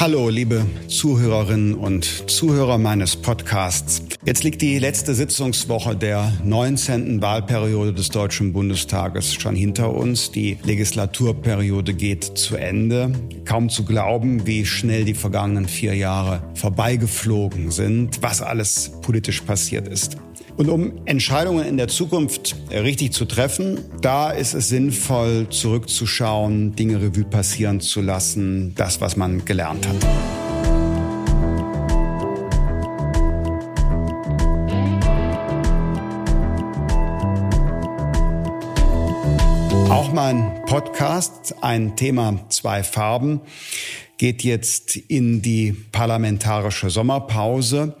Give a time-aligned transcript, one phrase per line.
[0.00, 4.00] Hallo, liebe Zuhörerinnen und Zuhörer meines Podcasts.
[4.24, 7.20] Jetzt liegt die letzte Sitzungswoche der 19.
[7.20, 10.32] Wahlperiode des Deutschen Bundestages schon hinter uns.
[10.32, 13.12] Die Legislaturperiode geht zu Ende.
[13.44, 19.86] Kaum zu glauben, wie schnell die vergangenen vier Jahre vorbeigeflogen sind, was alles politisch passiert
[19.86, 20.16] ist.
[20.60, 27.00] Und um Entscheidungen in der Zukunft richtig zu treffen, da ist es sinnvoll, zurückzuschauen, Dinge
[27.00, 29.89] Revue passieren zu lassen, das, was man gelernt hat.
[39.88, 43.40] Auch mein Podcast, ein Thema, zwei Farben,
[44.18, 47.96] geht jetzt in die parlamentarische Sommerpause,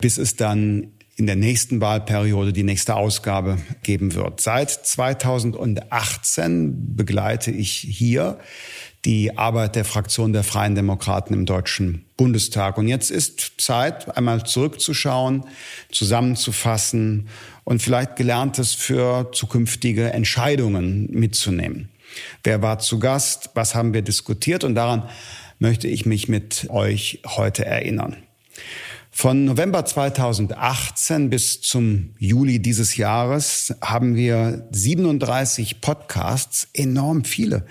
[0.00, 4.40] bis es dann in der nächsten Wahlperiode die nächste Ausgabe geben wird.
[4.40, 8.38] Seit 2018 begleite ich hier
[9.04, 12.78] die Arbeit der Fraktion der Freien Demokraten im Deutschen Bundestag.
[12.78, 15.44] Und jetzt ist Zeit, einmal zurückzuschauen,
[15.92, 17.28] zusammenzufassen
[17.64, 21.90] und vielleicht Gelerntes für zukünftige Entscheidungen mitzunehmen.
[22.44, 23.50] Wer war zu Gast?
[23.52, 24.64] Was haben wir diskutiert?
[24.64, 25.06] Und daran
[25.58, 28.16] möchte ich mich mit euch heute erinnern.
[29.12, 37.66] Von November 2018 bis zum Juli dieses Jahres haben wir 37 Podcasts, enorm viele,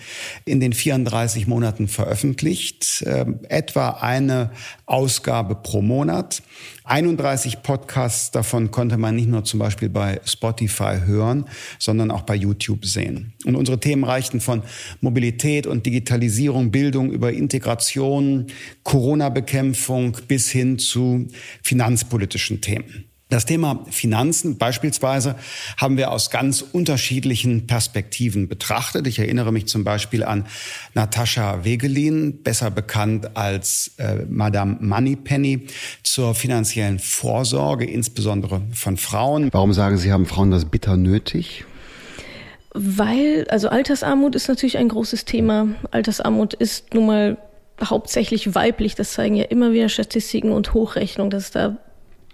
[0.45, 4.51] in den 34 Monaten veröffentlicht, äh, etwa eine
[4.85, 6.43] Ausgabe pro Monat.
[6.89, 11.45] 31 Podcasts davon konnte man nicht nur zum Beispiel bei Spotify hören,
[11.77, 13.33] sondern auch bei YouTube sehen.
[13.45, 14.63] Und unsere Themen reichten von
[14.99, 18.47] Mobilität und Digitalisierung, Bildung über Integration,
[18.83, 21.27] Corona-Bekämpfung bis hin zu
[21.63, 23.08] finanzpolitischen Themen.
[23.31, 25.35] Das Thema Finanzen beispielsweise
[25.77, 29.05] haben wir aus ganz unterschiedlichen Perspektiven betrachtet.
[29.05, 30.47] Ich erinnere mich zum Beispiel an
[30.95, 35.67] Natascha Wegelin, besser bekannt als äh, Madame Moneypenny,
[36.01, 39.49] zur finanziellen Vorsorge, insbesondere von Frauen.
[39.51, 41.65] Warum sagen Sie, haben Frauen das bitter nötig?
[42.73, 45.67] Weil, also Altersarmut ist natürlich ein großes Thema.
[45.91, 47.37] Altersarmut ist nun mal
[47.79, 48.95] hauptsächlich weiblich.
[48.95, 51.77] Das zeigen ja immer wieder Statistiken und Hochrechnungen, dass es da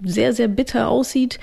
[0.03, 1.39] sehr, sehr bitter aussieht.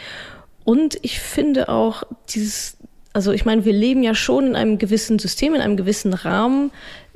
[0.64, 2.76] Und ich finde auch dieses,
[3.12, 6.70] also ich meine, wir leben ja schon in einem gewissen System, in einem gewissen Rahmen,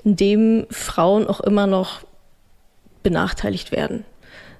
[0.05, 2.01] in dem Frauen auch immer noch
[3.03, 4.05] benachteiligt werden.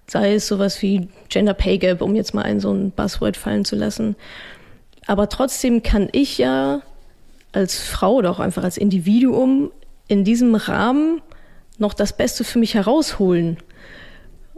[0.07, 3.65] Sei es sowas wie Gender Pay Gap, um jetzt mal ein so ein Buzzword fallen
[3.65, 4.15] zu lassen.
[5.07, 6.83] Aber trotzdem kann ich ja
[7.53, 9.73] als Frau oder auch einfach als Individuum
[10.09, 11.23] in diesem Rahmen
[11.79, 13.59] noch das Beste für mich herausholen.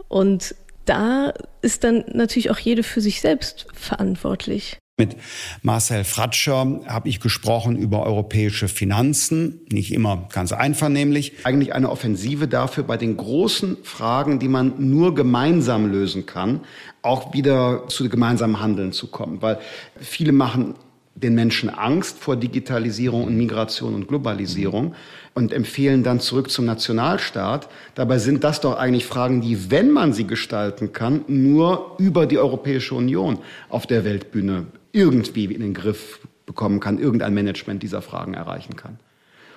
[0.07, 0.55] Und
[0.89, 4.77] da ist dann natürlich auch jede für sich selbst verantwortlich.
[4.97, 5.15] Mit
[5.61, 11.45] Marcel Fratscher habe ich gesprochen über europäische Finanzen, nicht immer ganz einvernehmlich.
[11.45, 16.61] Eigentlich eine Offensive dafür, bei den großen Fragen, die man nur gemeinsam lösen kann,
[17.01, 19.41] auch wieder zu gemeinsamem Handeln zu kommen.
[19.41, 19.59] Weil
[20.01, 20.75] viele machen
[21.21, 24.95] den Menschen Angst vor Digitalisierung und Migration und Globalisierung
[25.33, 27.69] und empfehlen dann zurück zum Nationalstaat.
[27.95, 32.37] Dabei sind das doch eigentlich Fragen, die, wenn man sie gestalten kann, nur über die
[32.37, 38.33] Europäische Union auf der Weltbühne irgendwie in den Griff bekommen kann, irgendein Management dieser Fragen
[38.33, 38.97] erreichen kann.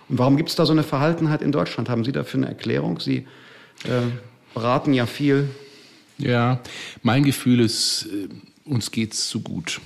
[0.08, 1.88] Und warum gibt es da so eine Verhaltenheit in Deutschland?
[1.88, 3.00] Haben Sie dafür eine Erklärung?
[3.00, 3.26] Sie
[3.84, 4.02] äh,
[4.52, 5.48] beraten ja viel.
[6.18, 6.60] Ja,
[7.02, 8.28] mein Gefühl ist, äh,
[8.68, 9.80] uns geht's zu gut.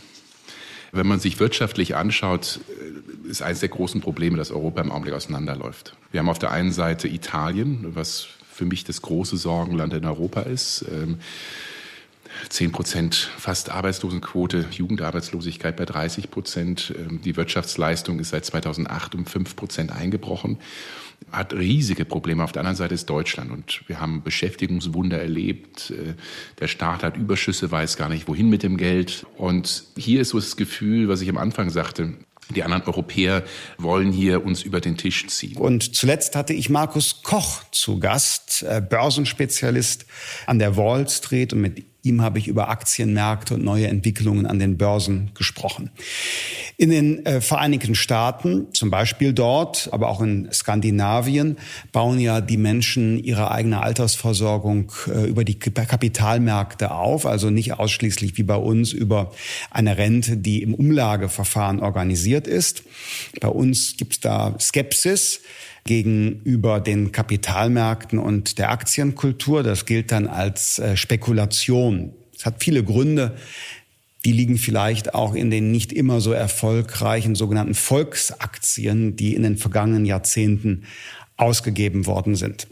[0.93, 5.15] Wenn man sich wirtschaftlich anschaut, äh, ist eines der großen Probleme, dass Europa im Augenblick
[5.15, 5.97] auseinanderläuft.
[6.11, 10.43] Wir haben auf der einen Seite Italien, was für mich das große Sorgenland in Europa
[10.43, 10.85] ist.
[10.91, 11.19] Ähm,
[12.49, 16.95] zehn Prozent fast Arbeitslosenquote, Jugendarbeitslosigkeit bei 30 Prozent.
[16.97, 20.59] Ähm, die Wirtschaftsleistung ist seit 2008 um fünf Prozent eingebrochen
[21.33, 22.45] hat riesige Probleme.
[22.45, 25.91] Auf der anderen Seite ist Deutschland und wir haben Beschäftigungswunder erlebt.
[25.91, 26.15] Äh,
[26.61, 29.27] der Staat hat Überschüsse, weiß gar nicht, wohin mit dem Geld.
[29.37, 32.15] Und hier ist so das Gefühl, was ich am Anfang sagte,
[32.55, 33.43] die anderen Europäer
[33.77, 35.57] wollen hier uns über den Tisch ziehen.
[35.57, 40.07] Und zuletzt hatte ich Markus Koch zu Gast, äh, Börsenspezialist
[40.47, 44.59] an der Wall Street und mit ihm habe ich über Aktienmärkte und neue Entwicklungen an
[44.59, 45.91] den Börsen gesprochen.
[46.77, 51.57] In den äh, Vereinigten Staaten, zum Beispiel dort, aber auch in Skandinavien,
[51.93, 58.37] bauen ja die Menschen ihre eigene Altersversorgung äh, über die Kapitalmärkte auf, also nicht ausschließlich
[58.37, 59.33] wie bei uns über
[59.71, 62.83] eine Rente, die im Umlageverfahren organisiert ist.
[63.41, 65.41] Bei uns gibt es da Skepsis
[65.87, 69.63] gegenüber den Kapitalmärkten und der Aktienkultur.
[69.63, 72.13] Das gilt dann als äh, Spekulation.
[72.37, 73.37] Es hat viele Gründe.
[74.25, 79.57] Die liegen vielleicht auch in den nicht immer so erfolgreichen sogenannten Volksaktien, die in den
[79.57, 80.85] vergangenen Jahrzehnten
[81.37, 82.67] ausgegeben worden sind.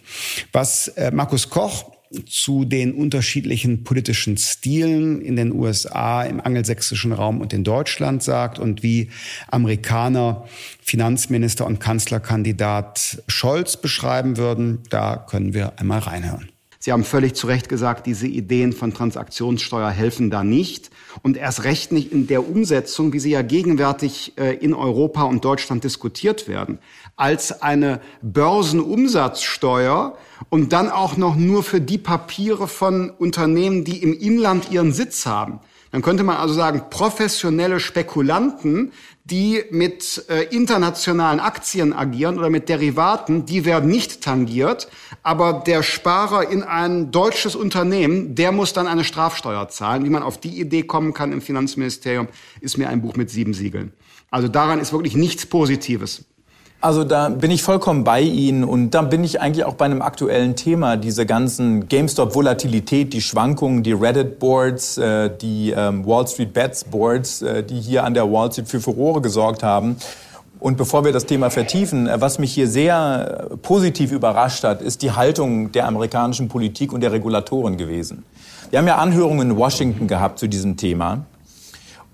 [0.52, 1.94] Was äh, Markus Koch
[2.26, 8.58] zu den unterschiedlichen politischen Stilen in den USA, im angelsächsischen Raum und in Deutschland sagt
[8.58, 9.10] und wie
[9.48, 10.46] Amerikaner
[10.80, 16.48] Finanzminister und Kanzlerkandidat Scholz beschreiben würden, da können wir einmal reinhören.
[16.84, 20.90] Sie haben völlig zu Recht gesagt, diese Ideen von Transaktionssteuer helfen da nicht.
[21.22, 25.46] Und erst recht nicht in der Umsetzung, wie sie ja gegenwärtig äh, in Europa und
[25.46, 26.78] Deutschland diskutiert werden,
[27.16, 30.16] als eine Börsenumsatzsteuer
[30.49, 35.26] und dann auch noch nur für die Papiere von Unternehmen, die im Inland ihren Sitz
[35.26, 35.61] haben.
[35.94, 38.90] Dann könnte man also sagen, professionelle Spekulanten,
[39.22, 44.88] die mit äh, internationalen Aktien agieren oder mit Derivaten, die werden nicht tangiert.
[45.22, 50.05] Aber der Sparer in ein deutsches Unternehmen, der muss dann eine Strafsteuer zahlen.
[50.05, 52.26] Wie man auf die Idee kommen kann im Finanzministerium,
[52.60, 53.93] ist mir ein Buch mit sieben Siegeln.
[54.32, 56.25] Also daran ist wirklich nichts Positives.
[56.84, 60.02] Also da bin ich vollkommen bei Ihnen und da bin ich eigentlich auch bei einem
[60.02, 60.98] aktuellen Thema.
[60.98, 67.81] Diese ganzen GameStop-Volatilität, die Schwankungen, die Reddit-Boards, äh, die ähm, Wall Street Bets-Boards, äh, die
[67.81, 69.96] hier an der Wall Street für Furore gesorgt haben.
[70.60, 75.00] Und bevor wir das Thema vertiefen, äh, was mich hier sehr positiv überrascht hat, ist
[75.00, 78.25] die Haltung der amerikanischen Politik und der Regulatoren gewesen.
[78.69, 81.25] Wir haben ja Anhörungen in Washington gehabt zu diesem Thema.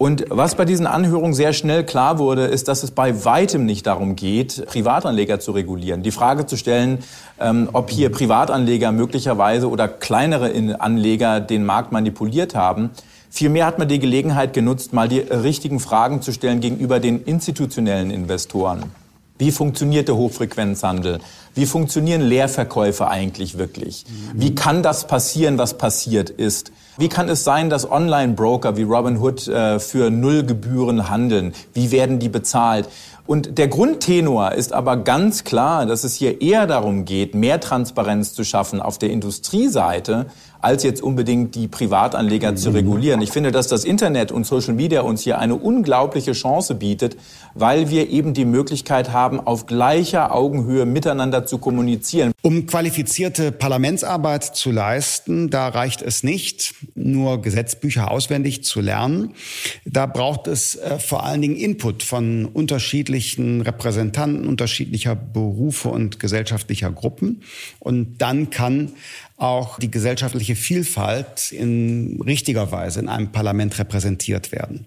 [0.00, 3.86] Und was bei diesen Anhörungen sehr schnell klar wurde, ist, dass es bei weitem nicht
[3.86, 6.02] darum geht, Privatanleger zu regulieren.
[6.02, 7.00] Die Frage zu stellen,
[7.38, 12.88] ähm, ob hier Privatanleger möglicherweise oder kleinere Anleger den Markt manipuliert haben.
[13.28, 18.10] Vielmehr hat man die Gelegenheit genutzt, mal die richtigen Fragen zu stellen gegenüber den institutionellen
[18.10, 18.84] Investoren.
[19.40, 21.18] Wie funktioniert der Hochfrequenzhandel?
[21.54, 24.04] Wie funktionieren Leerverkäufe eigentlich wirklich?
[24.34, 26.72] Wie kann das passieren, was passiert ist?
[26.98, 31.54] Wie kann es sein, dass Online-Broker wie Robinhood äh, für Nullgebühren handeln?
[31.72, 32.86] Wie werden die bezahlt?
[33.26, 38.34] Und der Grundtenor ist aber ganz klar, dass es hier eher darum geht, mehr Transparenz
[38.34, 40.26] zu schaffen auf der Industrieseite,
[40.62, 43.22] als jetzt unbedingt die Privatanleger zu regulieren.
[43.22, 47.16] Ich finde, dass das Internet und Social Media uns hier eine unglaubliche Chance bietet,
[47.54, 52.32] weil wir eben die Möglichkeit haben, auf gleicher Augenhöhe miteinander zu kommunizieren.
[52.42, 59.34] Um qualifizierte Parlamentsarbeit zu leisten, da reicht es nicht, nur Gesetzbücher auswendig zu lernen.
[59.84, 66.90] Da braucht es äh, vor allen Dingen Input von unterschiedlichen Repräsentanten unterschiedlicher Berufe und gesellschaftlicher
[66.90, 67.42] Gruppen.
[67.78, 68.92] Und dann kann
[69.40, 74.86] auch die gesellschaftliche Vielfalt in richtiger Weise in einem Parlament repräsentiert werden.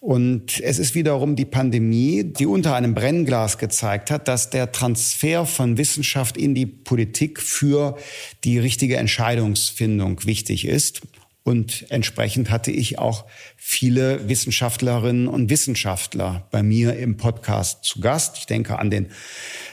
[0.00, 5.46] Und es ist wiederum die Pandemie, die unter einem Brennglas gezeigt hat, dass der Transfer
[5.46, 7.96] von Wissenschaft in die Politik für
[8.42, 11.02] die richtige Entscheidungsfindung wichtig ist.
[11.46, 18.38] Und entsprechend hatte ich auch viele Wissenschaftlerinnen und Wissenschaftler bei mir im Podcast zu Gast.
[18.38, 19.08] Ich denke an den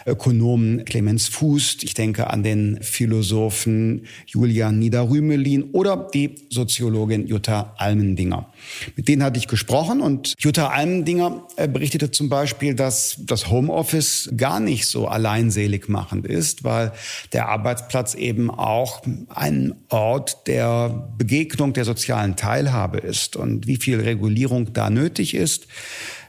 [0.06, 8.52] Ökonomen Clemens Fuß, ich denke an den Philosophen Julian Niederrümelin oder die Soziologin Jutta Almendinger.
[8.98, 14.30] Mit denen hatte ich gesprochen und Jutta Almendinger äh, berichtete zum Beispiel, dass das Homeoffice
[14.36, 16.92] gar nicht so alleinselig machend ist, weil
[17.32, 23.36] der Arbeitsplatz eben auch ein Ort der Begegnung, der sozialen Teilhabe ist.
[23.36, 25.68] Und wie viel Regulierung da nötig ist,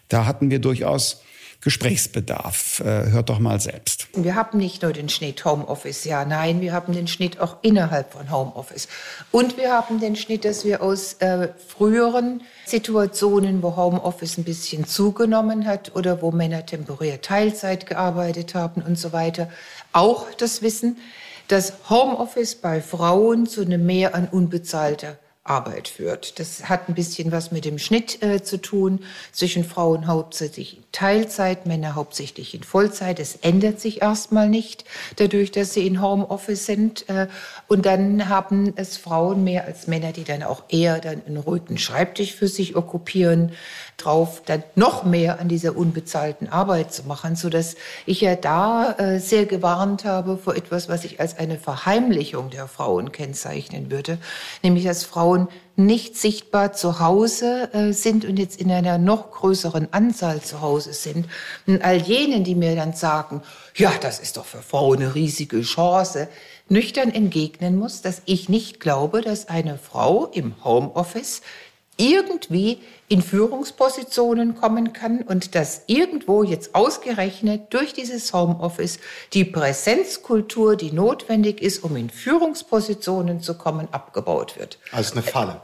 [0.08, 1.22] da hatten wir durchaus
[1.62, 2.80] Gesprächsbedarf.
[2.80, 4.08] Äh, hört doch mal selbst.
[4.14, 8.12] Wir haben nicht nur den Schnitt Homeoffice, ja, nein, wir haben den Schnitt auch innerhalb
[8.12, 8.88] von Homeoffice.
[9.30, 14.86] Und wir haben den Schnitt, dass wir aus äh, früheren Situationen, wo Homeoffice ein bisschen
[14.86, 19.48] zugenommen hat oder wo Männer temporär Teilzeit gearbeitet haben und so weiter,
[19.92, 20.98] auch das Wissen,
[21.46, 26.38] dass Homeoffice bei Frauen zu einem Mehr an unbezahlter Arbeit führt.
[26.38, 29.00] Das hat ein bisschen was mit dem Schnitt äh, zu tun
[29.32, 33.18] zwischen Frauen hauptsächlich in Teilzeit, Männer hauptsächlich in Vollzeit.
[33.18, 34.84] Es ändert sich erstmal nicht
[35.16, 37.08] dadurch, dass sie in Homeoffice sind.
[37.08, 37.26] Äh,
[37.66, 41.76] und dann haben es Frauen mehr als Männer, die dann auch eher dann einen ruhigen
[41.76, 43.50] Schreibtisch für sich okkupieren,
[43.96, 47.74] drauf dann noch mehr an dieser unbezahlten Arbeit zu machen, so dass
[48.06, 52.68] ich ja da äh, sehr gewarnt habe vor etwas, was ich als eine Verheimlichung der
[52.68, 54.18] Frauen kennzeichnen würde,
[54.62, 55.31] nämlich dass Frauen
[55.76, 60.92] nicht sichtbar zu Hause äh, sind und jetzt in einer noch größeren Anzahl zu Hause
[60.92, 61.26] sind.
[61.66, 63.42] Und all jenen, die mir dann sagen,
[63.74, 66.28] ja, das ist doch für Frauen eine riesige Chance,
[66.68, 71.42] nüchtern entgegnen muss, dass ich nicht glaube, dass eine Frau im Homeoffice
[71.96, 72.78] irgendwie
[73.12, 79.00] in Führungspositionen kommen kann und dass irgendwo jetzt ausgerechnet durch dieses Homeoffice
[79.34, 84.78] die Präsenzkultur, die notwendig ist, um in Führungspositionen zu kommen, abgebaut wird.
[84.92, 85.60] Also eine Falle.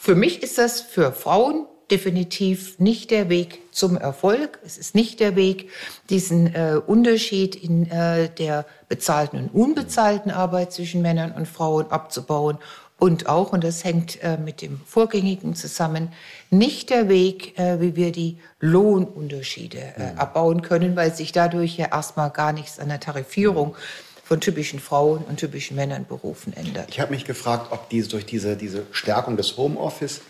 [0.00, 4.58] Für mich ist das für Frauen definitiv nicht der Weg zum Erfolg.
[4.64, 5.70] Es ist nicht der Weg,
[6.08, 12.56] diesen äh, Unterschied in äh, der bezahlten und unbezahlten Arbeit zwischen Männern und Frauen abzubauen.
[12.98, 16.12] Und auch, und das hängt äh, mit dem Vorgängigen zusammen,
[16.50, 20.18] nicht der Weg, äh, wie wir die Lohnunterschiede äh, mhm.
[20.18, 23.74] abbauen können, weil sich dadurch ja erstmal gar nichts an der Tarifierung
[24.22, 26.88] von typischen Frauen und typischen Männern Berufen ändert.
[26.88, 30.22] Ich habe mich gefragt, ob diese, durch diese, diese Stärkung des Homeoffice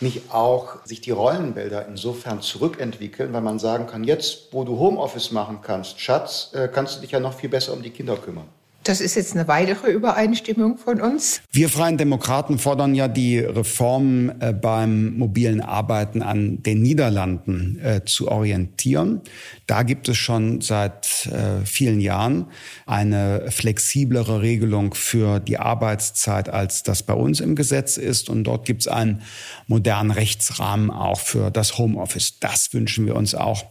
[0.00, 5.30] nicht auch sich die Rollenbilder insofern zurückentwickeln, weil man sagen kann, jetzt, wo du Homeoffice
[5.30, 8.48] machen kannst, Schatz, äh, kannst du dich ja noch viel besser um die Kinder kümmern.
[8.86, 11.40] Das ist jetzt eine weitere Übereinstimmung von uns.
[11.50, 18.04] Wir Freien Demokraten fordern ja die Reform äh, beim mobilen Arbeiten an den Niederlanden äh,
[18.04, 19.22] zu orientieren.
[19.66, 22.46] Da gibt es schon seit äh, vielen Jahren
[22.86, 28.28] eine flexiblere Regelung für die Arbeitszeit, als das bei uns im Gesetz ist.
[28.28, 29.22] Und dort gibt es einen
[29.66, 32.38] modernen Rechtsrahmen auch für das Homeoffice.
[32.38, 33.64] Das wünschen wir uns auch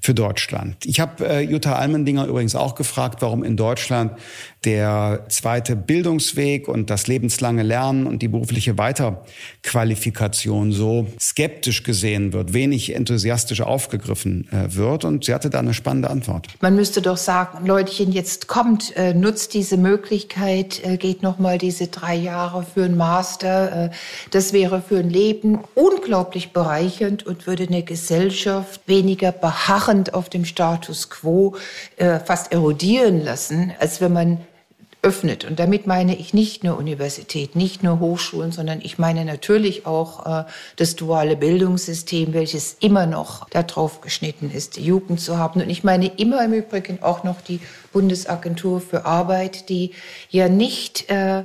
[0.00, 0.86] für Deutschland.
[0.86, 4.12] Ich habe äh, Jutta Almendinger übrigens auch gefragt, warum in Deutschland
[4.64, 12.52] der zweite Bildungsweg und das lebenslange Lernen und die berufliche Weiterqualifikation so skeptisch gesehen wird,
[12.52, 15.04] wenig enthusiastisch aufgegriffen äh, wird.
[15.04, 16.48] Und sie hatte da eine spannende Antwort.
[16.60, 21.58] Man müsste doch sagen, Leutchen, jetzt kommt, äh, nutzt diese Möglichkeit, äh, geht noch mal
[21.58, 23.90] diese drei Jahre für einen Master.
[24.30, 30.44] Das wäre für ein Leben unglaublich bereichernd und würde eine Gesellschaft weniger beharrend auf dem
[30.44, 31.56] Status quo
[32.24, 34.38] fast erodieren lassen, als wenn man
[35.02, 35.44] öffnet.
[35.44, 40.26] Und damit meine ich nicht nur Universität, nicht nur Hochschulen, sondern ich meine natürlich auch
[40.26, 40.44] äh,
[40.76, 45.62] das duale Bildungssystem, welches immer noch darauf geschnitten ist, die Jugend zu haben.
[45.62, 47.60] Und ich meine immer im Übrigen auch noch die
[47.92, 49.92] Bundesagentur für Arbeit, die
[50.30, 51.44] ja nicht äh,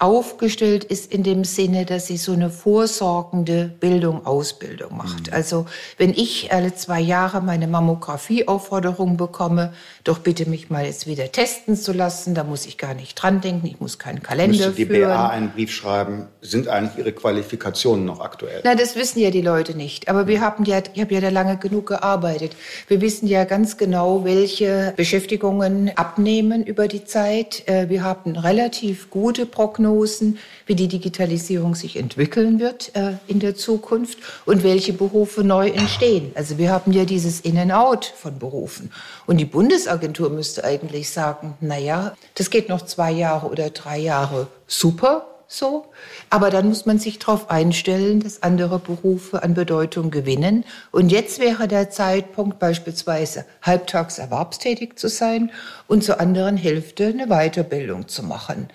[0.00, 5.26] aufgestellt ist in dem Sinne, dass sie so eine vorsorgende Bildung, Ausbildung macht.
[5.26, 5.34] Mhm.
[5.34, 5.66] Also
[5.98, 11.76] wenn ich alle zwei Jahre meine Mammographieaufforderung bekomme, doch bitte mich mal jetzt wieder testen
[11.76, 14.86] zu lassen, da muss ich gar nicht dran denken, ich muss keinen Kalender Müsste die
[14.86, 15.10] führen.
[15.10, 18.62] BA einen Brief schreiben, sind eigentlich Ihre Qualifikationen noch aktuell?
[18.64, 20.08] Na, das wissen ja die Leute nicht.
[20.08, 22.56] Aber wir haben ja, ich habe ja da lange genug gearbeitet.
[22.88, 27.68] Wir wissen ja ganz genau, welche Beschäftigungen abnehmen über die Zeit.
[27.68, 33.40] Äh, wir haben relativ gute Prognosen Prognosen, wie die Digitalisierung sich entwickeln wird äh, in
[33.40, 36.32] der Zukunft und welche Berufe neu entstehen.
[36.34, 38.92] Also wir haben ja dieses In-and-Out von Berufen.
[39.26, 43.98] Und die Bundesagentur müsste eigentlich sagen, na ja, das geht noch zwei Jahre oder drei
[43.98, 45.86] Jahre super, so.
[46.30, 50.64] Aber dann muss man sich darauf einstellen, dass andere Berufe an Bedeutung gewinnen.
[50.92, 55.50] Und jetzt wäre der Zeitpunkt beispielsweise halbtags erwerbstätig zu sein
[55.88, 58.68] und zur anderen Hälfte eine Weiterbildung zu machen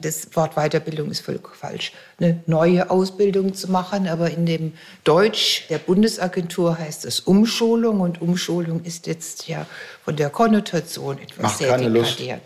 [0.00, 4.06] das Wort Weiterbildung ist völlig falsch, eine neue Ausbildung zu machen.
[4.08, 9.66] Aber in dem Deutsch der Bundesagentur heißt es Umschulung und Umschulung ist jetzt ja
[10.04, 12.42] von der Konnotation etwas Macht sehr dekadent.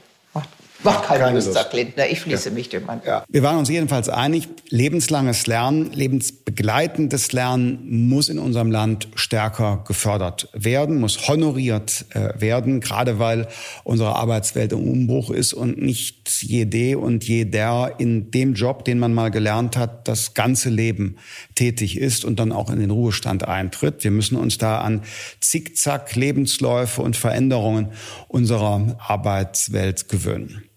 [0.85, 2.09] Macht keine, keine Lust, sagt Lindner.
[2.09, 2.55] Ich schließe ja.
[2.55, 3.01] mich dem an.
[3.05, 3.25] Ja.
[3.29, 10.49] Wir waren uns jedenfalls einig, lebenslanges Lernen, lebensbegleitendes Lernen muss in unserem Land stärker gefördert
[10.53, 13.49] werden, muss honoriert äh, werden, gerade weil
[13.83, 19.13] unsere Arbeitswelt im Umbruch ist und nicht jede und jeder in dem Job, den man
[19.13, 21.17] mal gelernt hat, das ganze Leben
[21.57, 24.05] tätig ist und dann auch in den Ruhestand eintritt.
[24.05, 25.03] Wir müssen uns da an
[25.41, 27.89] Zickzack Lebensläufe und Veränderungen
[28.29, 30.68] unserer Arbeitswelt gewöhnen.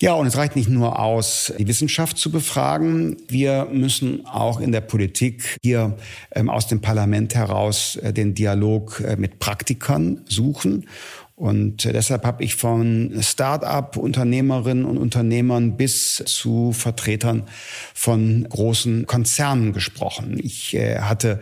[0.00, 3.16] Ja, und es reicht nicht nur aus, die Wissenschaft zu befragen.
[3.28, 5.96] Wir müssen auch in der Politik hier
[6.32, 10.88] ähm, aus dem Parlament heraus äh, den Dialog äh, mit Praktikern suchen
[11.36, 17.48] und deshalb habe ich von Start-up-Unternehmerinnen und Unternehmern bis zu Vertretern
[17.92, 20.38] von großen Konzernen gesprochen.
[20.40, 21.40] Ich äh, hatte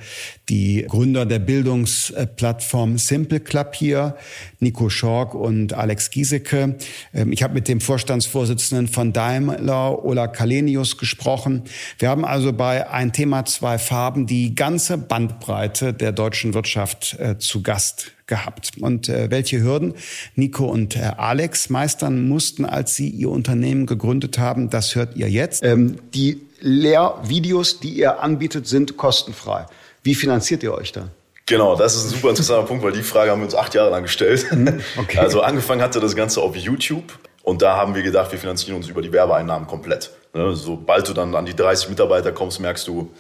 [0.49, 4.17] die Gründer der Bildungsplattform Simple Club hier,
[4.61, 6.79] Nico Schork und Alex Giesecke.
[7.13, 11.65] Ähm, ich habe mit dem Vorstandsvorsitzenden von Daimler, Ola Kalenius, gesprochen.
[11.99, 17.37] Wir haben also bei ein Thema zwei Farben die ganze Bandbreite der deutschen Wirtschaft äh,
[17.37, 18.71] zu Gast gehabt.
[18.81, 19.93] Und äh, welche Hürden
[20.37, 25.29] Nico und äh, Alex meistern mussten, als sie ihr Unternehmen gegründet haben, das hört ihr
[25.29, 25.63] jetzt.
[25.63, 29.67] Ähm, die Lehrvideos, die ihr anbietet, sind kostenfrei.
[30.03, 31.09] Wie finanziert ihr euch da?
[31.45, 33.91] Genau, das ist ein super interessanter Punkt, weil die Frage haben wir uns acht Jahre
[33.91, 34.47] lang gestellt.
[34.49, 35.19] Hm, okay.
[35.19, 38.89] Also angefangen hatte das Ganze auf YouTube und da haben wir gedacht, wir finanzieren uns
[38.89, 40.11] über die Werbeeinnahmen komplett.
[40.33, 43.11] Ne, sobald du dann an die 30 Mitarbeiter kommst, merkst du,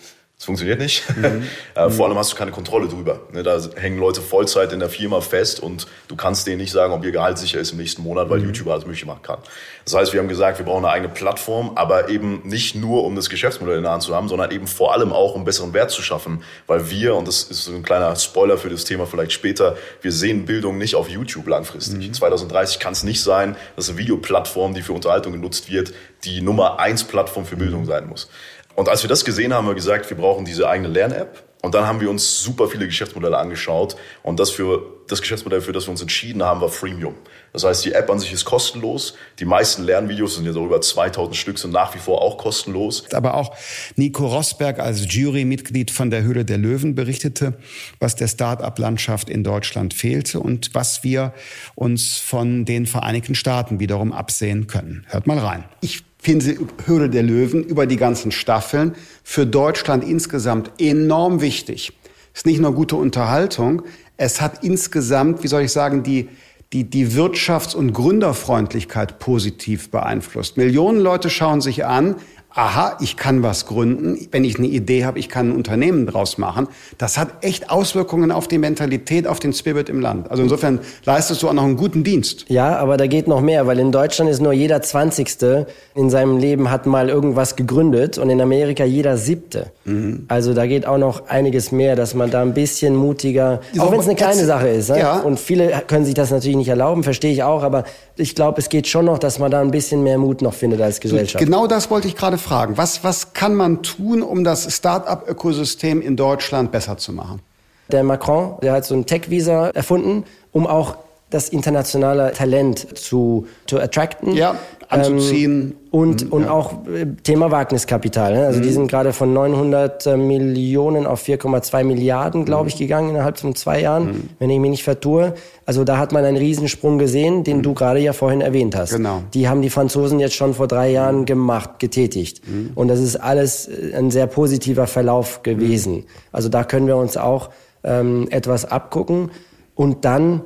[0.42, 1.04] Das funktioniert nicht.
[1.16, 1.46] Mhm.
[1.76, 3.20] äh, vor allem hast du keine Kontrolle drüber.
[3.30, 6.92] Ne, da hängen Leute Vollzeit in der Firma fest und du kannst denen nicht sagen,
[6.92, 8.46] ob ihr Gehalt sicher ist im nächsten Monat, weil mhm.
[8.46, 9.38] YouTube alles möglich machen kann.
[9.84, 13.14] Das heißt, wir haben gesagt, wir brauchen eine eigene Plattform, aber eben nicht nur, um
[13.14, 15.92] das Geschäftsmodell in der Hand zu haben, sondern eben vor allem auch, um besseren Wert
[15.92, 16.42] zu schaffen.
[16.66, 20.10] Weil wir, und das ist so ein kleiner Spoiler für das Thema vielleicht später, wir
[20.10, 22.08] sehen Bildung nicht auf YouTube langfristig.
[22.08, 22.14] Mhm.
[22.14, 25.92] 2030 kann es nicht sein, dass eine Videoplattform, die für Unterhaltung genutzt wird,
[26.24, 28.28] die Nummer eins Plattform für Bildung sein muss.
[28.74, 31.44] Und als wir das gesehen haben, haben wir gesagt, wir brauchen diese eigene Lern-App.
[31.62, 33.94] Und dann haben wir uns super viele Geschäftsmodelle angeschaut.
[34.24, 37.14] Und das, für, das Geschäftsmodell, für das wir uns entschieden haben, war Freemium.
[37.52, 39.14] Das heißt, die App an sich ist kostenlos.
[39.38, 43.04] Die meisten Lernvideos sind ja so über 2000 Stück, sind nach wie vor auch kostenlos.
[43.12, 43.54] Aber auch
[43.94, 47.56] Nico Rosberg als Jurymitglied von der Höhle der Löwen berichtete,
[48.00, 51.32] was der Start-up-Landschaft in Deutschland fehlte und was wir
[51.76, 55.06] uns von den Vereinigten Staaten wiederum absehen können.
[55.10, 55.64] Hört mal rein.
[55.80, 61.92] Ich Höhle der Löwen über die ganzen Staffeln für Deutschland insgesamt enorm wichtig.
[62.34, 63.82] Ist nicht nur gute Unterhaltung,
[64.16, 66.28] es hat insgesamt, wie soll ich sagen, die,
[66.72, 70.56] die, die Wirtschafts- und Gründerfreundlichkeit positiv beeinflusst.
[70.56, 72.16] Millionen Leute schauen sich an,
[72.54, 76.38] aha, ich kann was gründen, wenn ich eine Idee habe, ich kann ein Unternehmen draus
[76.38, 76.68] machen.
[76.98, 80.30] Das hat echt Auswirkungen auf die Mentalität, auf den Spirit im Land.
[80.30, 82.44] Also insofern leistest du auch noch einen guten Dienst.
[82.48, 86.38] Ja, aber da geht noch mehr, weil in Deutschland ist nur jeder Zwanzigste in seinem
[86.38, 89.72] Leben hat mal irgendwas gegründet und in Amerika jeder Siebte.
[89.84, 90.24] Mhm.
[90.28, 94.00] Also da geht auch noch einiges mehr, dass man da ein bisschen mutiger, auch wenn
[94.00, 94.90] es eine kleine Sache ist.
[94.90, 95.00] Ne?
[95.00, 95.20] Ja.
[95.20, 97.84] Und viele können sich das natürlich nicht erlauben, verstehe ich auch, aber
[98.16, 100.80] ich glaube, es geht schon noch, dass man da ein bisschen mehr Mut noch findet
[100.80, 101.44] als Gesellschaft.
[101.44, 102.76] Genau das wollte ich gerade fragen.
[102.76, 107.40] Was, was kann man tun, um das Start-up-Ökosystem in Deutschland besser zu machen?
[107.88, 110.96] Der Macron, der hat so ein Tech-Visa erfunden, um auch
[111.30, 114.34] das internationale Talent zu, zu attracten.
[114.34, 114.56] Ja,
[114.92, 115.60] anzuziehen.
[115.60, 116.50] Ähm, und, mhm, und ja.
[116.50, 118.34] auch äh, Thema Wagniskapital.
[118.34, 118.46] Ne?
[118.46, 118.62] Also mhm.
[118.62, 122.78] die sind gerade von 900 äh, Millionen auf 4,2 Milliarden, glaube ich, mhm.
[122.78, 124.28] gegangen innerhalb von zwei Jahren, mhm.
[124.38, 125.34] wenn ich mich nicht vertue.
[125.66, 127.62] Also da hat man einen Riesensprung gesehen, den mhm.
[127.62, 128.94] du gerade ja vorhin erwähnt hast.
[128.94, 129.22] Genau.
[129.34, 131.26] Die haben die Franzosen jetzt schon vor drei Jahren mhm.
[131.26, 132.40] gemacht, getätigt.
[132.74, 136.04] Und das ist alles äh, ein sehr positiver Verlauf gewesen.
[136.32, 137.50] Also da können wir uns auch
[137.84, 139.30] ähm, etwas abgucken.
[139.74, 140.42] Und dann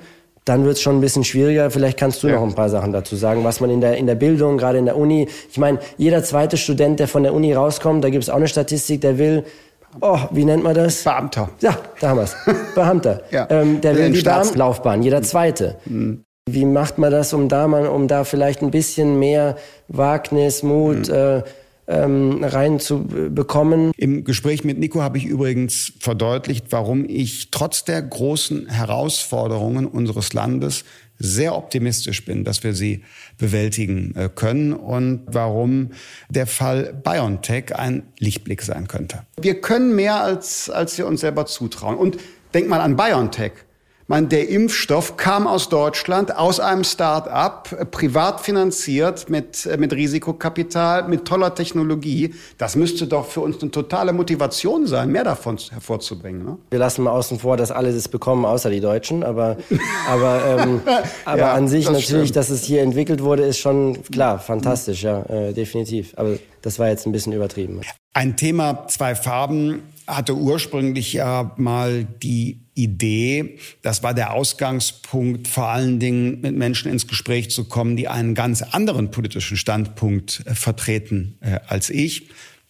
[0.46, 1.70] dann wird es schon ein bisschen schwieriger.
[1.70, 2.36] Vielleicht kannst du ja.
[2.36, 4.86] noch ein paar Sachen dazu sagen, was man in der, in der Bildung, gerade in
[4.86, 8.30] der Uni, ich meine, jeder zweite Student, der von der Uni rauskommt, da gibt es
[8.30, 9.44] auch eine Statistik, der will,
[10.00, 11.02] oh, wie nennt man das?
[11.02, 11.50] Beamter.
[11.60, 12.36] Ja, da haben wir es.
[12.76, 13.22] Beamter.
[13.32, 13.48] ja.
[13.50, 15.76] ähm, der will die Beamtenlaufbahn, jeder zweite.
[15.84, 16.22] Mhm.
[16.48, 19.56] Wie macht man das, um da, mal, um da vielleicht ein bisschen mehr
[19.88, 21.14] Wagnis, Mut, mhm.
[21.14, 21.42] äh,
[21.88, 23.92] ähm, reinzubekommen.
[23.96, 30.32] Im Gespräch mit Nico habe ich übrigens verdeutlicht, warum ich trotz der großen Herausforderungen unseres
[30.32, 30.84] Landes
[31.18, 33.02] sehr optimistisch bin, dass wir sie
[33.38, 35.90] bewältigen äh, können und warum
[36.28, 39.22] der Fall BioNTech ein Lichtblick sein könnte.
[39.40, 41.96] Wir können mehr, als, als wir uns selber zutrauen.
[41.96, 42.18] Und
[42.52, 43.52] denk mal an BioNTech.
[44.08, 49.92] Man, der Impfstoff kam aus Deutschland, aus einem Start-up, äh, privat finanziert, mit, äh, mit
[49.92, 52.32] Risikokapital, mit toller Technologie.
[52.56, 56.44] Das müsste doch für uns eine totale Motivation sein, mehr davon hervorzubringen.
[56.44, 56.56] Ne?
[56.70, 59.24] Wir lassen mal außen vor, dass alle das bekommen, außer die Deutschen.
[59.24, 59.56] Aber,
[60.08, 60.80] aber, ähm,
[61.24, 62.36] aber ja, an sich das natürlich, stimmt.
[62.36, 66.12] dass es hier entwickelt wurde, ist schon klar, fantastisch, ja, äh, definitiv.
[66.16, 67.80] Aber das war jetzt ein bisschen übertrieben.
[68.14, 75.68] Ein Thema, zwei Farben, hatte ursprünglich ja mal die Idee, das war der Ausgangspunkt, vor
[75.68, 80.54] allen Dingen mit Menschen ins Gespräch zu kommen, die einen ganz anderen politischen Standpunkt äh,
[80.54, 82.28] vertreten äh, als ich.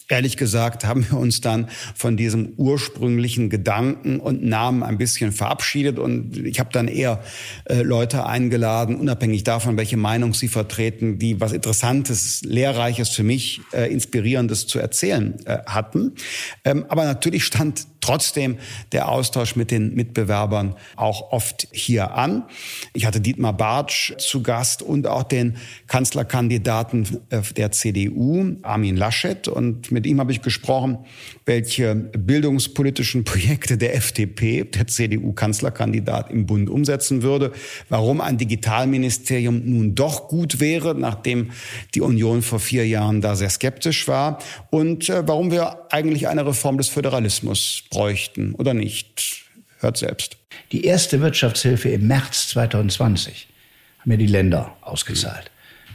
[0.08, 5.98] Ehrlich gesagt haben wir uns dann von diesem ursprünglichen Gedanken und Namen ein bisschen verabschiedet
[5.98, 7.22] und ich habe dann eher
[7.64, 13.60] äh, Leute eingeladen, unabhängig davon, welche Meinung sie vertreten, die was Interessantes, Lehrreiches für mich,
[13.72, 16.12] äh, Inspirierendes zu erzählen äh, hatten.
[16.64, 18.58] Ähm, aber natürlich stand trotzdem
[18.92, 22.44] der Austausch mit den Mitbewerbern auch oft hier an.
[22.92, 25.56] Ich hatte Dietmar Bartsch zu Gast und auch den
[25.88, 29.48] Kanzlerkandidaten äh, der CDU, Armin Laschet.
[29.48, 30.98] Und mit ihm habe ich gesprochen,
[31.46, 37.50] welche bildungspolitischen Projekte der FDP, der CDU-Kanzlerkandidat im Bund umsetzen würde,
[37.88, 41.52] warum ein Digitalministerium nun doch gut wäre, nachdem
[41.94, 46.44] die Union vor vier Jahren da sehr skeptisch war und äh, warum wir eigentlich eine
[46.44, 49.46] Reform des Föderalismus bräuchten oder nicht.
[49.78, 50.36] Hört selbst.
[50.72, 53.48] Die erste Wirtschaftshilfe im März 2020
[54.00, 55.50] haben ja die Länder ausgezahlt.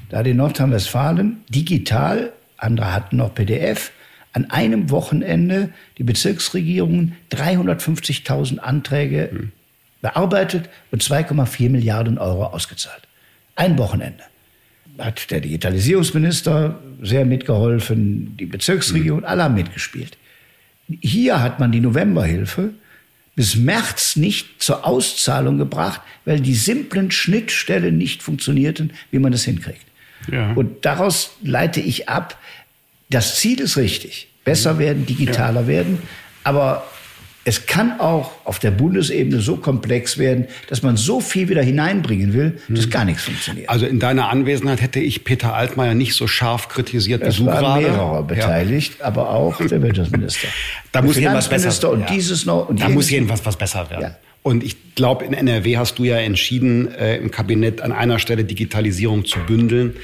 [0.09, 3.91] Da hat in Nordrhein-Westfalen digital, andere hatten noch PDF,
[4.33, 9.51] an einem Wochenende die Bezirksregierungen 350.000 Anträge hm.
[10.01, 13.01] bearbeitet und 2,4 Milliarden Euro ausgezahlt.
[13.55, 14.23] Ein Wochenende.
[14.97, 19.25] Hat der Digitalisierungsminister sehr mitgeholfen, die Bezirksregierung, hm.
[19.25, 20.17] alle haben mitgespielt.
[21.01, 22.73] Hier hat man die Novemberhilfe
[23.35, 29.43] bis März nicht zur Auszahlung gebracht, weil die simplen Schnittstellen nicht funktionierten, wie man das
[29.45, 29.85] hinkriegt.
[30.31, 30.51] Ja.
[30.53, 32.37] Und daraus leite ich ab,
[33.09, 34.27] das Ziel ist richtig.
[34.43, 35.67] Besser werden, digitaler ja.
[35.67, 35.99] werden.
[36.43, 36.83] Aber
[37.43, 42.33] es kann auch auf der Bundesebene so komplex werden, dass man so viel wieder hineinbringen
[42.33, 43.67] will, dass gar nichts funktioniert.
[43.67, 47.45] Also in deiner Anwesenheit hätte ich Peter Altmaier nicht so scharf kritisiert es wie du
[47.47, 47.81] waren gerade.
[47.81, 49.05] mehrere beteiligt, ja.
[49.05, 50.49] aber auch der Wirtschaftsminister.
[50.91, 52.05] da muss jedenfalls besser und ja.
[52.07, 54.03] dieses noch und Da muss jedenfalls was besser werden.
[54.03, 54.15] Ja.
[54.43, 58.43] Und ich glaube, in NRW hast du ja entschieden, äh, im Kabinett an einer Stelle
[58.43, 59.95] Digitalisierung zu bündeln.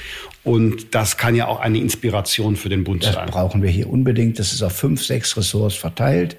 [0.43, 3.25] Und das kann ja auch eine Inspiration für den Bund das sein.
[3.25, 4.39] Das brauchen wir hier unbedingt.
[4.39, 6.37] Das ist auf fünf, sechs Ressorts verteilt.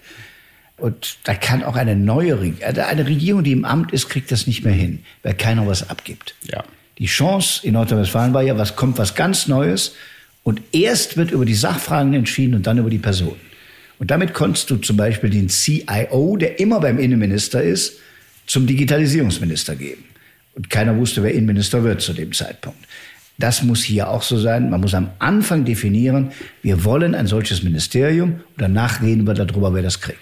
[0.76, 4.30] Und da kann auch eine neue Regierung, also eine Regierung, die im Amt ist, kriegt
[4.30, 6.36] das nicht mehr hin, weil keiner was abgibt.
[6.44, 6.62] Ja.
[6.98, 9.94] Die Chance in Nordrhein-Westfalen war ja, was kommt was ganz Neues.
[10.44, 13.40] Und erst wird über die Sachfragen entschieden und dann über die Personen.
[13.98, 17.98] Und damit konntest du zum Beispiel den CIO, der immer beim Innenminister ist,
[18.46, 20.04] zum Digitalisierungsminister geben.
[20.54, 22.78] Und keiner wusste, wer Innenminister wird zu dem Zeitpunkt.
[23.38, 24.70] Das muss hier auch so sein.
[24.70, 26.32] Man muss am Anfang definieren,
[26.62, 30.18] wir wollen ein solches Ministerium und danach reden wir darüber, wer das kriegt.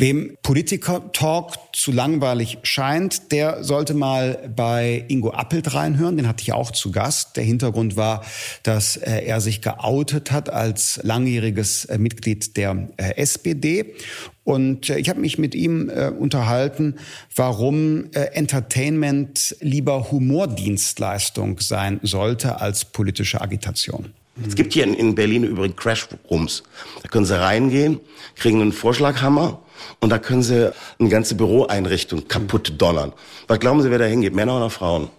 [0.00, 6.16] Wem Politiker-Talk zu langweilig scheint, der sollte mal bei Ingo Appelt reinhören.
[6.16, 7.36] Den hatte ich auch zu Gast.
[7.36, 8.24] Der Hintergrund war,
[8.62, 13.96] dass äh, er sich geoutet hat als langjähriges äh, Mitglied der äh, SPD.
[14.44, 16.94] Und ich habe mich mit ihm unterhalten,
[17.36, 24.14] warum Entertainment lieber Humordienstleistung sein sollte als politische Agitation.
[24.46, 26.62] Es gibt hier in, in Berlin übrigens Crash-Rooms.
[27.02, 28.00] Da können Sie reingehen,
[28.36, 29.60] kriegen einen Vorschlaghammer
[30.00, 33.12] und da können Sie eine ganze Büroeinrichtung kaputt donnern.
[33.46, 34.34] Was glauben Sie, wer da hingeht?
[34.34, 35.10] Männer oder Frauen?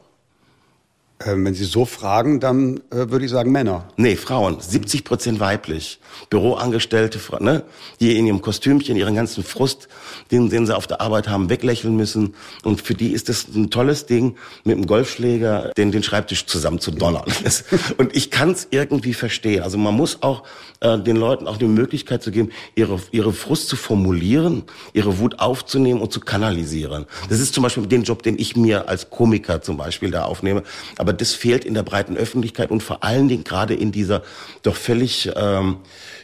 [1.26, 3.90] Ähm, wenn Sie so fragen, dann äh, würde ich sagen Männer.
[3.98, 4.58] Nee, Frauen.
[4.62, 6.00] 70 Prozent weiblich.
[6.30, 7.64] Büroangestellte, ne?
[8.00, 9.90] die in ihrem Kostümchen ihren ganzen Frust,
[10.32, 12.36] den, den sie auf der Arbeit haben, weglächeln müssen.
[12.64, 16.80] Und für die ist das ein tolles Ding, mit einem Golfschläger den, den Schreibtisch zusammen
[16.80, 17.26] zu donnern.
[17.98, 19.64] Und ich kann es irgendwie verstehen.
[19.64, 20.44] Also man muss auch
[20.82, 25.40] äh, den Leuten auch die Möglichkeit zu geben, ihre, ihre Frust zu formulieren, ihre Wut
[25.40, 27.06] aufzunehmen und zu kanalisieren.
[27.30, 30.64] Das ist zum Beispiel den Job, den ich mir als Komiker zum Beispiel da aufnehme.
[30.98, 34.22] Aber aber das fehlt in der breiten Öffentlichkeit und vor allen Dingen gerade in dieser
[34.62, 35.78] doch völlig ähm,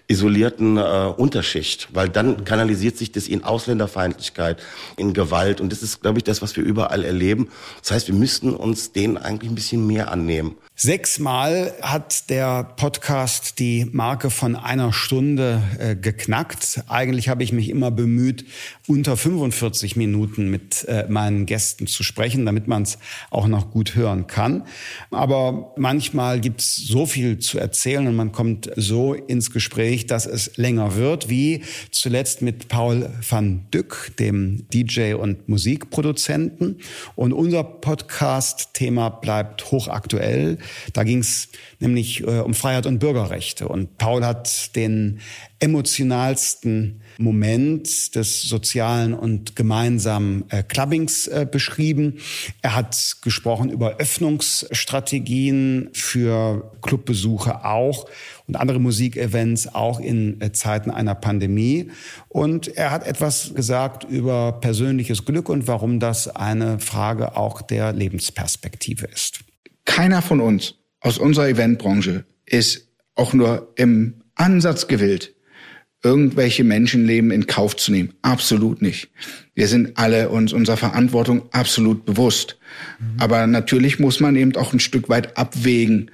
[0.07, 4.61] isolierten äh, Unterschicht, weil dann kanalisiert sich das in Ausländerfeindlichkeit,
[4.95, 7.49] in Gewalt und das ist, glaube ich, das, was wir überall erleben.
[7.81, 10.55] Das heißt, wir müssten uns denen eigentlich ein bisschen mehr annehmen.
[10.77, 16.83] Sechsmal hat der Podcast die Marke von einer Stunde äh, geknackt.
[16.89, 18.43] Eigentlich habe ich mich immer bemüht,
[18.85, 22.97] unter 45 Minuten mit äh, meinen Gästen zu sprechen, damit man es
[23.29, 24.63] auch noch gut hören kann.
[25.11, 30.25] Aber manchmal gibt es so viel zu erzählen und man kommt so ins Gespräch, dass
[30.25, 36.81] es länger wird, wie zuletzt mit Paul van Dyck, dem DJ und Musikproduzenten.
[37.15, 40.57] Und unser Podcast-Thema bleibt hochaktuell.
[40.93, 41.49] Da ging es
[41.79, 43.67] nämlich äh, um Freiheit und Bürgerrechte.
[43.67, 45.19] Und Paul hat den
[45.59, 52.19] emotionalsten Moment des sozialen und gemeinsamen äh, Clubbings äh, beschrieben.
[52.61, 58.09] Er hat gesprochen über Öffnungsstrategien für Clubbesuche auch
[58.47, 61.89] und andere Musikevents auch in äh, Zeiten einer Pandemie.
[62.27, 67.93] Und er hat etwas gesagt über persönliches Glück und warum das eine Frage auch der
[67.93, 69.44] Lebensperspektive ist.
[69.85, 75.33] Keiner von uns aus unserer Eventbranche ist auch nur im Ansatz gewillt,
[76.03, 78.13] irgendwelche Menschenleben in Kauf zu nehmen.
[78.21, 79.09] Absolut nicht.
[79.53, 82.57] Wir sind alle uns unserer Verantwortung absolut bewusst.
[82.99, 83.19] Mhm.
[83.19, 86.11] Aber natürlich muss man eben auch ein Stück weit abwägen.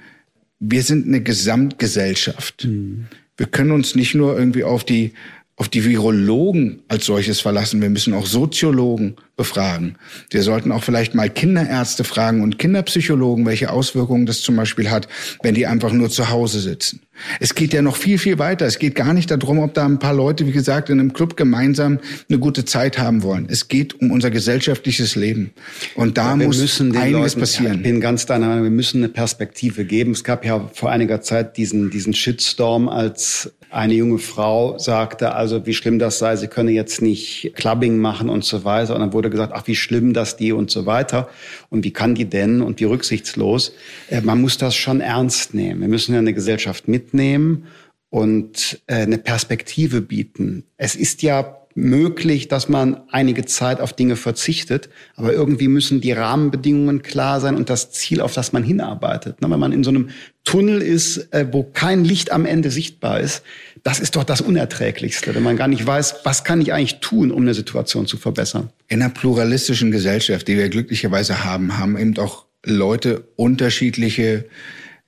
[0.60, 2.64] Wir sind eine Gesamtgesellschaft.
[2.64, 3.06] Mhm.
[3.36, 5.12] Wir können uns nicht nur irgendwie auf die
[5.62, 7.80] auf die Virologen als solches verlassen.
[7.80, 9.94] Wir müssen auch Soziologen befragen.
[10.30, 15.06] Wir sollten auch vielleicht mal Kinderärzte fragen und Kinderpsychologen, welche Auswirkungen das zum Beispiel hat,
[15.44, 17.02] wenn die einfach nur zu Hause sitzen.
[17.38, 18.66] Es geht ja noch viel, viel weiter.
[18.66, 21.36] Es geht gar nicht darum, ob da ein paar Leute, wie gesagt, in einem Club
[21.36, 23.46] gemeinsam eine gute Zeit haben wollen.
[23.48, 25.52] Es geht um unser gesellschaftliches Leben.
[25.94, 27.76] Und da ja, muss einiges Leuten, passieren.
[27.76, 30.10] ich bin ganz deiner Meinung, wir müssen eine Perspektive geben.
[30.10, 35.64] Es gab ja vor einiger Zeit diesen, diesen Shitstorm, als eine junge Frau sagte, also
[35.66, 38.94] wie schlimm das sei, sie könne jetzt nicht Clubbing machen und so weiter.
[38.94, 41.28] Und dann wurde gesagt, ach wie schlimm das die und so weiter.
[41.70, 43.72] Und wie kann die denn und wie rücksichtslos.
[44.10, 45.80] Äh, man muss das schon ernst nehmen.
[45.80, 47.66] Wir müssen ja eine Gesellschaft mitnehmen
[48.10, 50.64] und äh, eine Perspektive bieten.
[50.76, 56.12] Es ist ja möglich, dass man einige Zeit auf Dinge verzichtet, aber irgendwie müssen die
[56.12, 59.36] Rahmenbedingungen klar sein und das Ziel, auf das man hinarbeitet.
[59.40, 60.10] Wenn man in so einem
[60.44, 63.42] Tunnel ist, äh, wo kein Licht am Ende sichtbar ist,
[63.82, 67.30] das ist doch das Unerträglichste, wenn man gar nicht weiß, was kann ich eigentlich tun,
[67.30, 68.70] um eine Situation zu verbessern.
[68.88, 74.44] In einer pluralistischen Gesellschaft, die wir glücklicherweise haben, haben eben auch Leute unterschiedliche,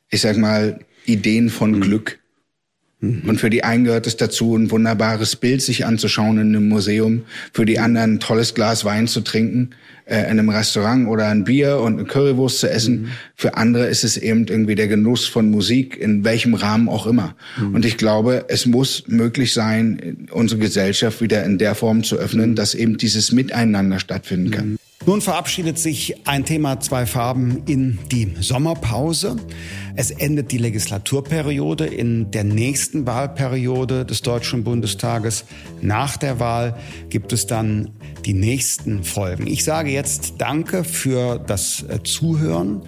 [0.08, 1.80] ich sag mal, Ideen von mhm.
[1.80, 2.18] Glück.
[3.00, 3.22] Mhm.
[3.26, 7.24] Und für die einen gehört es dazu, ein wunderbares Bild sich anzuschauen in einem Museum,
[7.52, 9.70] für die anderen ein tolles Glas Wein zu trinken,
[10.06, 13.02] äh, in einem Restaurant oder ein Bier und eine Currywurst zu essen.
[13.02, 13.08] Mhm.
[13.34, 17.34] Für andere ist es eben irgendwie der Genuss von Musik, in welchem Rahmen auch immer.
[17.58, 17.74] Mhm.
[17.74, 22.50] Und ich glaube, es muss möglich sein, unsere Gesellschaft wieder in der Form zu öffnen,
[22.50, 22.54] mhm.
[22.54, 24.68] dass eben dieses Miteinander stattfinden kann.
[24.72, 24.78] Mhm.
[25.06, 29.36] Nun verabschiedet sich ein Thema zwei Farben in die Sommerpause.
[29.96, 31.84] Es endet die Legislaturperiode.
[31.84, 35.44] In der nächsten Wahlperiode des Deutschen Bundestages
[35.82, 36.78] nach der Wahl
[37.10, 37.90] gibt es dann
[38.24, 39.46] die nächsten Folgen.
[39.46, 42.82] Ich sage jetzt Danke für das äh, Zuhören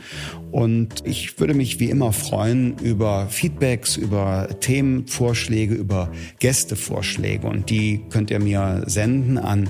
[0.57, 7.47] und ich würde mich wie immer freuen über Feedbacks, über Themenvorschläge, über Gästevorschläge.
[7.47, 9.69] Und die könnt ihr mir senden an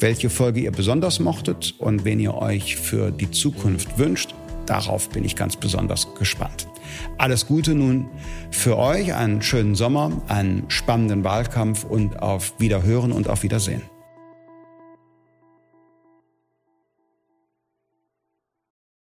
[0.00, 4.34] Welche Folge ihr besonders mochtet und wen ihr euch für die Zukunft wünscht,
[4.66, 6.66] darauf bin ich ganz besonders gespannt.
[7.18, 8.08] Alles Gute nun
[8.50, 13.82] für euch, einen schönen Sommer, einen spannenden Wahlkampf und auf Wiederhören und auf Wiedersehen.